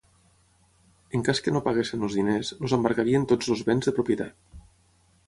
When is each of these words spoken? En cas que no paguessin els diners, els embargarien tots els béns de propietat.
En 1.17 1.21
cas 1.27 1.41
que 1.47 1.53
no 1.57 1.61
paguessin 1.67 2.07
els 2.07 2.17
diners, 2.21 2.49
els 2.67 2.75
embargarien 2.79 3.29
tots 3.33 3.53
els 3.57 3.63
béns 3.69 3.91
de 3.91 3.95
propietat. 3.99 4.61